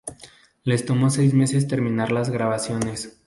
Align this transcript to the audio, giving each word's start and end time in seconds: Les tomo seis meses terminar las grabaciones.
Les 0.71 0.83
tomo 0.87 1.11
seis 1.11 1.35
meses 1.35 1.67
terminar 1.67 2.11
las 2.11 2.31
grabaciones. 2.31 3.19